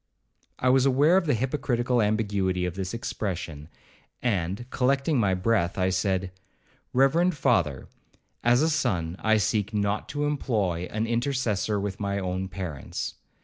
[0.57, 3.69] I was aware of the hypocritical ambiguity of this expression;
[4.19, 6.31] and, collecting my breath, I said,
[6.91, 7.87] 'Reverend father,
[8.43, 13.13] as a son I seek not to employ an intercessor with my own parents.